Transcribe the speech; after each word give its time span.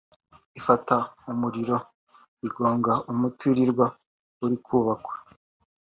ifata 0.59 0.95
umuriro 1.31 1.77
igonga 2.47 2.93
umuturirwa 3.11 3.85
uri 4.43 4.57
kubakwa 4.65 5.13